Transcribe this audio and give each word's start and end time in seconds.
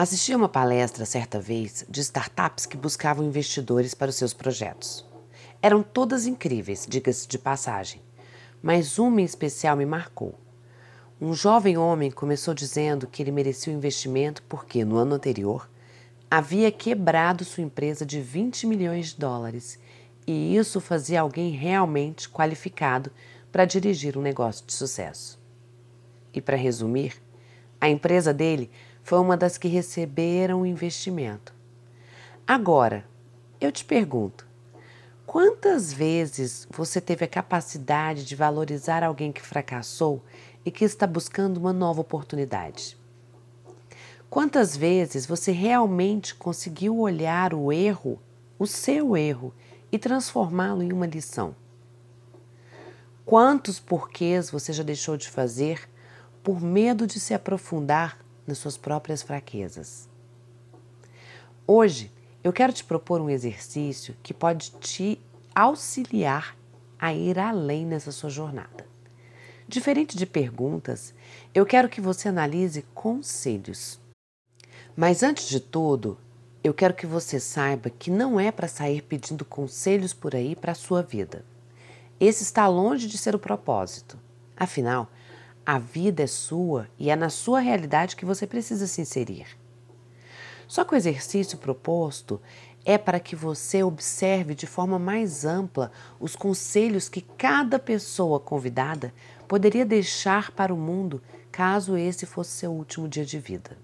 Assisti 0.00 0.32
a 0.32 0.36
uma 0.38 0.48
palestra 0.48 1.04
certa 1.04 1.38
vez 1.38 1.84
de 1.86 2.00
startups 2.00 2.64
que 2.64 2.74
buscavam 2.74 3.22
investidores 3.22 3.92
para 3.92 4.08
os 4.08 4.16
seus 4.16 4.32
projetos. 4.32 5.04
Eram 5.60 5.82
todas 5.82 6.24
incríveis, 6.24 6.86
diga-se 6.88 7.28
de 7.28 7.38
passagem, 7.38 8.00
mas 8.62 8.98
uma 8.98 9.20
em 9.20 9.24
especial 9.24 9.76
me 9.76 9.84
marcou. 9.84 10.34
Um 11.20 11.34
jovem 11.34 11.76
homem 11.76 12.10
começou 12.10 12.54
dizendo 12.54 13.06
que 13.06 13.22
ele 13.22 13.30
merecia 13.30 13.70
o 13.70 13.76
investimento 13.76 14.42
porque, 14.44 14.86
no 14.86 14.96
ano 14.96 15.16
anterior, 15.16 15.68
havia 16.30 16.72
quebrado 16.72 17.44
sua 17.44 17.62
empresa 17.62 18.06
de 18.06 18.22
20 18.22 18.66
milhões 18.66 19.08
de 19.08 19.18
dólares 19.18 19.78
e 20.26 20.56
isso 20.56 20.80
fazia 20.80 21.20
alguém 21.20 21.50
realmente 21.50 22.26
qualificado 22.26 23.12
para 23.52 23.66
dirigir 23.66 24.16
um 24.16 24.22
negócio 24.22 24.64
de 24.64 24.72
sucesso. 24.72 25.38
E 26.32 26.40
para 26.40 26.56
resumir, 26.56 27.20
a 27.78 27.86
empresa 27.86 28.32
dele 28.32 28.70
foi 29.02 29.18
uma 29.18 29.36
das 29.36 29.58
que 29.58 29.68
receberam 29.68 30.62
o 30.62 30.66
investimento. 30.66 31.54
Agora, 32.46 33.04
eu 33.60 33.70
te 33.70 33.84
pergunto: 33.84 34.46
quantas 35.26 35.92
vezes 35.92 36.66
você 36.70 37.00
teve 37.00 37.24
a 37.24 37.28
capacidade 37.28 38.24
de 38.24 38.34
valorizar 38.34 39.02
alguém 39.02 39.32
que 39.32 39.42
fracassou 39.42 40.22
e 40.64 40.70
que 40.70 40.84
está 40.84 41.06
buscando 41.06 41.58
uma 41.58 41.72
nova 41.72 42.00
oportunidade? 42.00 42.98
Quantas 44.28 44.76
vezes 44.76 45.26
você 45.26 45.50
realmente 45.50 46.34
conseguiu 46.34 46.98
olhar 46.98 47.52
o 47.52 47.72
erro, 47.72 48.20
o 48.58 48.66
seu 48.66 49.16
erro, 49.16 49.52
e 49.90 49.98
transformá-lo 49.98 50.82
em 50.82 50.92
uma 50.92 51.06
lição? 51.06 51.54
Quantos 53.26 53.80
porquês 53.80 54.50
você 54.50 54.72
já 54.72 54.82
deixou 54.82 55.16
de 55.16 55.28
fazer 55.28 55.88
por 56.42 56.60
medo 56.60 57.06
de 57.06 57.20
se 57.20 57.34
aprofundar 57.34 58.18
nas 58.46 58.58
suas 58.58 58.76
próprias 58.76 59.22
fraquezas. 59.22 60.08
Hoje 61.66 62.12
eu 62.42 62.52
quero 62.52 62.72
te 62.72 62.82
propor 62.82 63.20
um 63.20 63.30
exercício 63.30 64.16
que 64.22 64.34
pode 64.34 64.72
te 64.72 65.20
auxiliar 65.54 66.56
a 66.98 67.12
ir 67.12 67.38
além 67.38 67.86
nessa 67.86 68.12
sua 68.12 68.30
jornada. 68.30 68.86
Diferente 69.68 70.16
de 70.16 70.26
perguntas, 70.26 71.14
eu 71.54 71.64
quero 71.64 71.88
que 71.88 72.00
você 72.00 72.28
analise 72.28 72.82
conselhos. 72.94 74.00
Mas 74.96 75.22
antes 75.22 75.48
de 75.48 75.60
tudo, 75.60 76.18
eu 76.62 76.74
quero 76.74 76.92
que 76.92 77.06
você 77.06 77.38
saiba 77.38 77.88
que 77.88 78.10
não 78.10 78.38
é 78.38 78.50
para 78.50 78.68
sair 78.68 79.02
pedindo 79.02 79.44
conselhos 79.44 80.12
por 80.12 80.34
aí 80.34 80.56
para 80.56 80.72
a 80.72 80.74
sua 80.74 81.02
vida. 81.02 81.44
Esse 82.18 82.42
está 82.42 82.66
longe 82.66 83.06
de 83.06 83.16
ser 83.16 83.34
o 83.34 83.38
propósito. 83.38 84.18
Afinal, 84.56 85.08
a 85.64 85.78
vida 85.78 86.22
é 86.22 86.26
sua 86.26 86.88
e 86.98 87.10
é 87.10 87.16
na 87.16 87.28
sua 87.28 87.60
realidade 87.60 88.16
que 88.16 88.24
você 88.24 88.46
precisa 88.46 88.86
se 88.86 89.00
inserir. 89.00 89.46
Só 90.66 90.84
que 90.84 90.94
o 90.94 90.96
exercício 90.96 91.58
proposto 91.58 92.40
é 92.84 92.96
para 92.96 93.20
que 93.20 93.36
você 93.36 93.82
observe 93.82 94.54
de 94.54 94.66
forma 94.66 94.98
mais 94.98 95.44
ampla 95.44 95.92
os 96.18 96.34
conselhos 96.34 97.08
que 97.08 97.20
cada 97.20 97.78
pessoa 97.78 98.40
convidada 98.40 99.12
poderia 99.46 99.84
deixar 99.84 100.50
para 100.52 100.72
o 100.72 100.76
mundo 100.76 101.22
caso 101.50 101.96
esse 101.96 102.24
fosse 102.24 102.52
seu 102.52 102.72
último 102.72 103.08
dia 103.08 103.24
de 103.24 103.38
vida. 103.38 103.76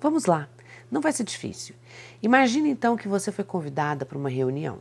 Vamos 0.00 0.26
lá, 0.26 0.48
não 0.90 1.00
vai 1.00 1.12
ser 1.12 1.24
difícil. 1.24 1.74
Imagine 2.22 2.68
então 2.70 2.96
que 2.96 3.08
você 3.08 3.32
foi 3.32 3.44
convidada 3.44 4.04
para 4.04 4.18
uma 4.18 4.28
reunião. 4.28 4.80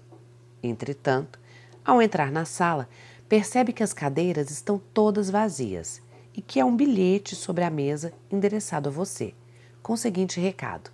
Entretanto, 0.62 1.40
ao 1.86 2.02
entrar 2.02 2.32
na 2.32 2.46
sala, 2.46 2.90
percebe 3.30 3.72
que 3.72 3.84
as 3.84 3.94
cadeiras 3.94 4.50
estão 4.50 4.82
todas 4.94 5.30
vazias 5.30 6.02
e 6.34 6.42
que 6.42 6.60
é 6.60 6.66
um 6.66 6.76
bilhete 6.76 7.36
sobre 7.36 7.64
a 7.64 7.70
mesa 7.70 8.14
endereçado 8.32 8.90
a 8.90 8.92
você, 8.92 9.34
com 9.82 9.94
o 9.94 9.98
seguinte 9.98 10.40
recado: 10.40 10.92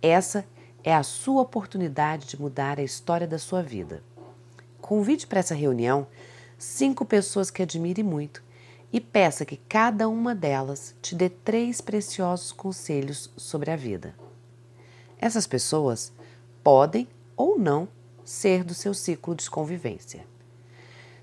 Essa 0.00 0.44
é 0.82 0.94
a 0.94 1.02
sua 1.02 1.42
oportunidade 1.42 2.26
de 2.26 2.40
mudar 2.40 2.78
a 2.78 2.82
história 2.82 3.26
da 3.26 3.38
sua 3.38 3.62
vida. 3.62 4.02
Convide 4.80 5.26
para 5.26 5.40
essa 5.40 5.54
reunião 5.54 6.06
cinco 6.58 7.04
pessoas 7.04 7.50
que 7.50 7.62
admire 7.62 8.02
muito 8.02 8.42
e 8.92 9.00
peça 9.00 9.44
que 9.44 9.56
cada 9.56 10.08
uma 10.08 10.34
delas 10.34 10.94
te 11.00 11.14
dê 11.14 11.28
três 11.28 11.80
preciosos 11.80 12.50
conselhos 12.50 13.30
sobre 13.36 13.70
a 13.70 13.76
vida. 13.76 14.14
Essas 15.18 15.46
pessoas 15.46 16.12
podem 16.62 17.06
ou 17.36 17.58
não 17.58 17.88
ser 18.24 18.64
do 18.64 18.74
seu 18.74 18.94
ciclo 18.94 19.34
de 19.34 19.48
convivência. 19.48 20.26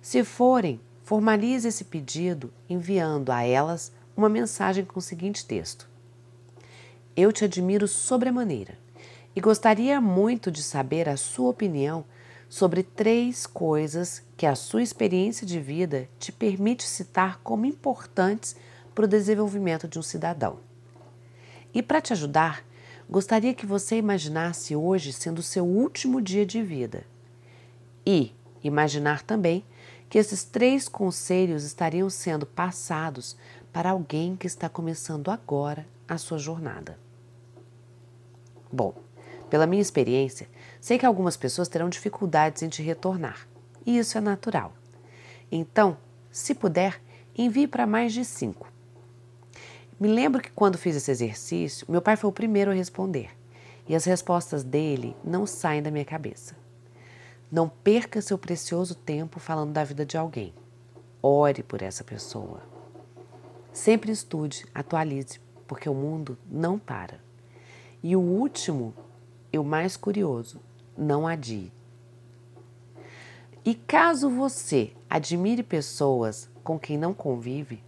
Se 0.02 0.24
forem 0.24 0.80
Formalize 1.08 1.66
esse 1.66 1.86
pedido 1.86 2.52
enviando 2.70 3.32
a 3.32 3.42
elas 3.42 3.94
uma 4.14 4.28
mensagem 4.28 4.84
com 4.84 5.00
o 5.00 5.02
seguinte 5.02 5.46
texto: 5.46 5.88
Eu 7.16 7.32
te 7.32 7.46
admiro 7.46 7.88
sobremaneira 7.88 8.78
e 9.34 9.40
gostaria 9.40 10.02
muito 10.02 10.52
de 10.52 10.62
saber 10.62 11.08
a 11.08 11.16
sua 11.16 11.50
opinião 11.52 12.04
sobre 12.50 12.84
três 12.84 13.48
coisas 13.48 14.22
que 14.36 14.46
a 14.46 14.54
sua 14.54 14.84
experiência 14.84 15.48
de 15.48 15.62
vida 15.62 16.10
te 16.20 16.30
permite 16.30 16.84
citar 16.84 17.40
como 17.42 17.66
importantes 17.66 18.58
para 18.94 19.06
o 19.06 19.08
desenvolvimento 19.08 19.88
de 19.88 19.98
um 19.98 20.04
cidadão. 20.04 20.60
E 21.74 21.82
para 21.82 22.02
te 22.02 22.12
ajudar, 22.12 22.66
gostaria 23.10 23.54
que 23.54 23.66
você 23.66 23.96
imaginasse 23.96 24.76
hoje 24.76 25.14
sendo 25.14 25.42
seu 25.42 25.66
último 25.66 26.22
dia 26.22 26.46
de 26.46 26.62
vida. 26.62 27.06
E 28.06 28.36
imaginar 28.62 29.24
também 29.24 29.64
que 30.10 30.18
esses 30.18 30.44
três 30.44 30.88
conselhos 30.88 31.64
estariam 31.64 32.10
sendo 32.10 32.46
passados 32.46 33.36
para 33.72 33.92
alguém 33.92 34.36
que 34.36 34.48
está 34.48 34.70
começando 34.70 35.30
agora 35.30 35.86
a 36.08 36.18
sua 36.18 36.38
jornada. 36.38 36.98
Bom, 38.72 38.96
pela 39.50 39.68
minha 39.68 39.82
experiência, 39.82 40.50
sei 40.80 40.98
que 40.98 41.06
algumas 41.06 41.38
pessoas 41.38 41.68
terão 41.68 41.90
dificuldades 41.90 42.62
em 42.64 42.70
te 42.70 42.82
retornar, 42.82 43.48
e 43.86 43.98
isso 43.98 44.18
é 44.18 44.22
natural. 44.22 44.74
Então, 45.52 45.98
se 46.32 46.54
puder, 46.54 47.02
envie 47.38 47.68
para 47.68 47.88
mais 47.88 48.14
de 48.14 48.26
cinco. 48.26 48.72
Me 50.00 50.08
lembro 50.08 50.42
que 50.42 50.52
quando 50.52 50.78
fiz 50.78 50.96
esse 50.96 51.12
exercício, 51.12 51.86
meu 51.90 52.02
pai 52.02 52.16
foi 52.16 52.30
o 52.30 52.34
primeiro 52.34 52.72
a 52.72 52.74
responder, 52.74 53.30
e 53.88 53.96
as 53.96 54.06
respostas 54.06 54.64
dele 54.64 55.16
não 55.24 55.46
saem 55.46 55.82
da 55.82 55.92
minha 55.92 56.06
cabeça. 56.06 56.56
Não 57.52 57.70
perca 57.70 58.22
seu 58.22 58.38
precioso 58.38 58.94
tempo 58.96 59.40
falando 59.40 59.72
da 59.72 59.84
vida 59.84 60.06
de 60.06 60.18
alguém. 60.18 60.54
Ore 61.22 61.64
por 61.64 61.82
essa 61.82 62.04
pessoa. 62.04 62.62
Sempre 63.72 64.12
estude, 64.12 64.66
atualize, 64.74 65.40
porque 65.66 65.88
o 65.88 65.94
mundo 65.94 66.38
não 66.50 66.78
para. 66.78 67.20
E 68.04 68.16
o 68.16 68.20
último 68.20 68.94
e 69.52 69.58
o 69.58 69.64
mais 69.64 69.96
curioso, 69.96 70.60
não 70.98 71.28
adie. 71.28 71.72
E 73.64 73.76
caso 73.76 74.30
você 74.30 74.94
admire 75.10 75.64
pessoas 75.64 76.50
com 76.64 76.80
quem 76.80 76.98
não 76.98 77.14
convive 77.14 77.84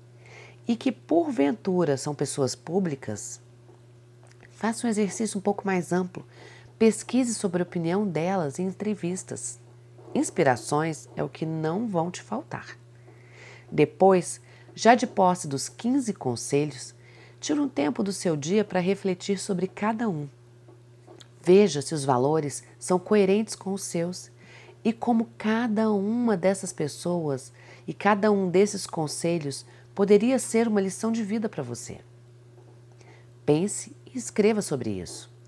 e 0.68 0.76
que 0.76 0.92
porventura 0.92 1.98
são 1.98 2.14
pessoas 2.14 2.56
públicas, 2.56 3.42
faça 4.52 4.86
um 4.86 4.90
exercício 4.90 5.38
um 5.38 5.42
pouco 5.42 5.66
mais 5.66 5.92
amplo 5.92 6.26
Pesquise 6.80 7.36
sobre 7.36 7.62
a 7.62 7.66
opinião 7.66 8.08
delas 8.08 8.58
em 8.58 8.66
entrevistas. 8.66 9.60
Inspirações 10.16 11.10
é 11.14 11.22
o 11.22 11.28
que 11.28 11.46
não 11.46 11.86
vão 11.86 12.10
te 12.10 12.22
faltar. 12.22 12.78
Depois, 13.70 14.40
já 14.74 14.96
de 14.96 15.06
posse 15.06 15.46
dos 15.46 15.68
15 15.68 16.14
conselhos, 16.14 16.96
tire 17.38 17.60
um 17.60 17.68
tempo 17.68 18.02
do 18.02 18.14
seu 18.14 18.38
dia 18.38 18.64
para 18.64 18.80
refletir 18.80 19.38
sobre 19.40 19.68
cada 19.68 20.08
um. 20.08 20.30
Veja 21.44 21.82
se 21.82 21.94
os 21.94 22.06
valores 22.06 22.64
são 22.80 22.98
coerentes 22.98 23.56
com 23.56 23.74
os 23.74 23.84
seus 23.84 24.32
e 24.82 24.94
como 24.94 25.28
cada 25.38 25.92
uma 25.92 26.38
dessas 26.38 26.72
pessoas 26.72 27.52
e 27.86 27.94
cada 27.94 28.32
um 28.32 28.50
desses 28.50 28.88
conselhos 28.88 29.66
poderia 29.94 30.40
ser 30.40 30.66
uma 30.66 30.80
lição 30.80 31.12
de 31.12 31.26
vida 31.26 31.50
para 31.50 31.62
você. 31.62 32.00
Pense 33.46 33.94
e 34.06 34.18
escreva 34.18 34.62
sobre 34.62 34.92
isso. 34.92 35.39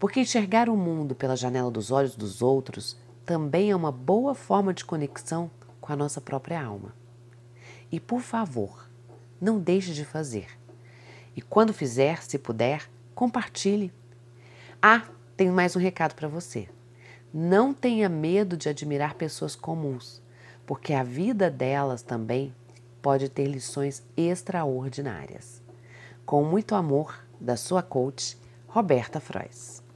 Porque 0.00 0.18
enxergar 0.18 0.70
o 0.70 0.76
mundo 0.78 1.14
pela 1.14 1.36
janela 1.36 1.70
dos 1.70 1.90
olhos 1.90 2.16
dos 2.16 2.40
outros 2.40 2.96
também 3.26 3.70
é 3.70 3.76
uma 3.76 3.92
boa 3.92 4.34
forma 4.34 4.72
de 4.72 4.82
conexão 4.82 5.50
com 5.78 5.92
a 5.92 5.96
nossa 5.96 6.22
própria 6.22 6.64
alma. 6.64 6.94
E 7.92 8.00
por 8.00 8.22
favor, 8.22 8.88
não 9.38 9.58
deixe 9.58 9.92
de 9.92 10.06
fazer. 10.06 10.48
E 11.36 11.42
quando 11.42 11.74
fizer, 11.74 12.22
se 12.22 12.38
puder, 12.38 12.88
compartilhe. 13.14 13.92
Ah, 14.80 15.02
tenho 15.36 15.52
mais 15.52 15.76
um 15.76 15.78
recado 15.78 16.14
para 16.14 16.28
você. 16.28 16.66
Não 17.30 17.74
tenha 17.74 18.08
medo 18.08 18.56
de 18.56 18.70
admirar 18.70 19.16
pessoas 19.16 19.54
comuns, 19.54 20.22
porque 20.64 20.94
a 20.94 21.02
vida 21.02 21.50
delas 21.50 22.00
também 22.00 22.54
pode 23.02 23.28
ter 23.28 23.44
lições 23.44 24.02
extraordinárias. 24.16 25.62
Com 26.24 26.42
muito 26.42 26.74
amor, 26.74 27.22
da 27.38 27.54
sua 27.54 27.82
coach, 27.82 28.38
Roberta 28.66 29.20
Frois. 29.20 29.89